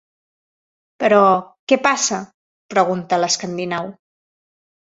Però, 1.03 1.19
què 1.71 1.79
passa? 1.83 2.21
—pregunta 2.31 3.23
l'escandinau. 3.23 3.93